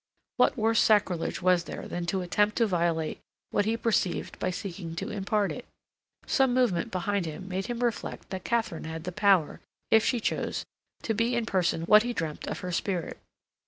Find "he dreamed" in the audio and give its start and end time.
12.01-12.47